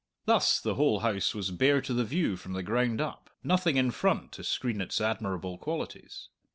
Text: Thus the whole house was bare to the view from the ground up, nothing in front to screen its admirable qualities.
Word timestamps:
Thus 0.25 0.59
the 0.59 0.73
whole 0.73 1.01
house 1.01 1.35
was 1.35 1.51
bare 1.51 1.79
to 1.81 1.93
the 1.93 2.03
view 2.03 2.35
from 2.35 2.53
the 2.53 2.63
ground 2.63 2.99
up, 2.99 3.29
nothing 3.43 3.77
in 3.77 3.91
front 3.91 4.31
to 4.31 4.43
screen 4.43 4.81
its 4.81 4.99
admirable 4.99 5.59
qualities. 5.59 6.29